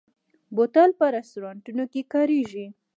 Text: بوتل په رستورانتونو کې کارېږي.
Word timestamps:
بوتل 0.55 0.89
په 0.99 1.05
رستورانتونو 1.15 1.83
کې 1.91 2.01
کارېږي. 2.13 2.65